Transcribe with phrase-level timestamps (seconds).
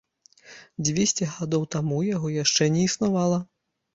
[0.85, 3.39] Дзвесце гадоў таму яго яшчэ не існавала.